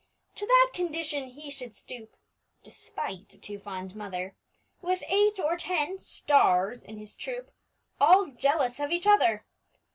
[0.33, 2.17] To that condition he should stoop
[2.63, 4.33] (Despite a too fond mother),
[4.81, 7.51] With eight or ten "stars" in his troupe,
[7.99, 9.45] All jealous of each other!